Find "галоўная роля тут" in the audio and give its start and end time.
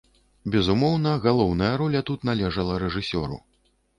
1.25-2.25